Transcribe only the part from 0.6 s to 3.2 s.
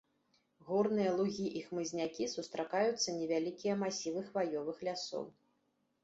Горныя лугі і хмызнякі, сустракаюцца